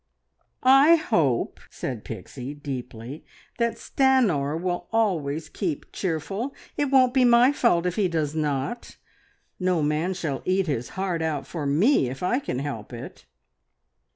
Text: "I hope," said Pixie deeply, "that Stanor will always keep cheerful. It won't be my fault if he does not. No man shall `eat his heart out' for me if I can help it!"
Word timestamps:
"I 0.63 0.95
hope," 0.95 1.59
said 1.69 2.03
Pixie 2.03 2.55
deeply, 2.55 3.23
"that 3.59 3.75
Stanor 3.75 4.57
will 4.59 4.87
always 4.91 5.47
keep 5.47 5.91
cheerful. 5.91 6.55
It 6.75 6.85
won't 6.85 7.13
be 7.13 7.23
my 7.23 7.51
fault 7.51 7.85
if 7.85 7.97
he 7.97 8.07
does 8.07 8.33
not. 8.33 8.97
No 9.59 9.83
man 9.83 10.15
shall 10.15 10.39
`eat 10.41 10.65
his 10.65 10.89
heart 10.97 11.21
out' 11.21 11.45
for 11.45 11.67
me 11.67 12.09
if 12.09 12.23
I 12.23 12.39
can 12.39 12.57
help 12.57 12.91
it!" 12.91 13.27